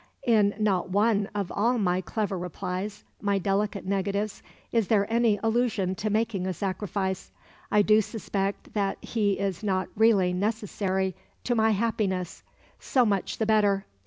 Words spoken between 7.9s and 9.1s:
suspect that